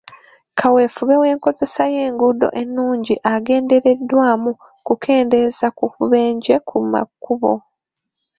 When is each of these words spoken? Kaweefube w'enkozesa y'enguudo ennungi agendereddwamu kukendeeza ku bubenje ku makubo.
Kaweefube 0.57 1.15
w'enkozesa 1.23 1.83
y'enguudo 1.93 2.47
ennungi 2.61 3.15
agendereddwamu 3.33 4.51
kukendeeza 4.87 5.67
ku 5.77 5.83
bubenje 5.91 6.55
ku 6.67 6.77
makubo. 6.91 7.51